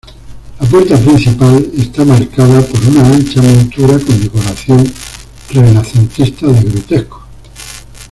La 0.59 0.65
puerta 0.67 0.97
principal 0.97 1.63
está 1.77 2.03
marcada 2.03 2.59
por 2.61 2.79
una 2.87 3.05
ancha 3.05 3.39
montura 3.39 3.99
con 3.99 4.19
decoración 4.19 4.91
renacentista 5.51 6.47
de 6.47 6.59
grutescos. 6.59 7.21